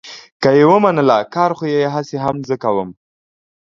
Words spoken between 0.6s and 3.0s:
ومنله، کار خو یې هسې هم زه کوم.